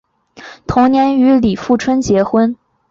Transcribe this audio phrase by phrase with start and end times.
[0.65, 2.57] 同年与李富春结婚。